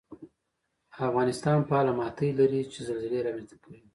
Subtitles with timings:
[1.07, 3.79] افغانستان فعاله ماتې لري چې زلزلې رامنځته کوي